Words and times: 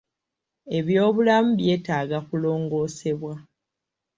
Ebyobulamu 0.77 1.49
byetaaga 1.59 2.17
kulongoosebwa. 2.27 3.33